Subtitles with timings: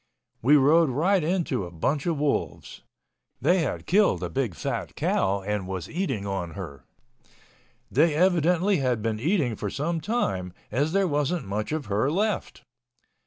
[0.41, 2.81] We rode right into a bunch of wolves.
[3.39, 6.85] They had killed a big fat cow and was eating on her.
[7.91, 12.63] They evidently had been eating for some time, as there wasn't much of her left.